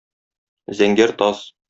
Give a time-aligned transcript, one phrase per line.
[0.81, 1.49] Зәңгәр таз.